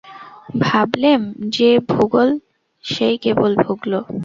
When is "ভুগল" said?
1.89-2.29, 3.65-3.91